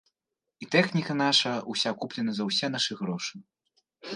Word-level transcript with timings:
І 0.65 0.67
тэхніка 0.75 1.17
наша 1.19 1.51
ўся 1.73 1.89
куплена 1.99 2.31
за 2.39 2.43
ўсе 2.51 2.65
нашы 2.77 2.93
грошы. 3.03 3.35